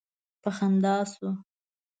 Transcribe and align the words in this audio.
په 0.41 0.49
خندا 0.57 0.95
شو. 1.11 1.29